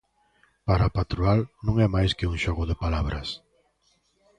[0.67, 3.27] Para a patronal, non é máis que un xogo de palabras.